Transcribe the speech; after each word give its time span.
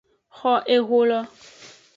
Xo 0.37 0.53
eholo. 0.75 1.19